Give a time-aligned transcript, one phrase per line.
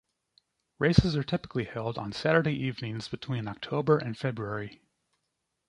[0.79, 4.81] Races are typically held on Saturday evenings between October and February.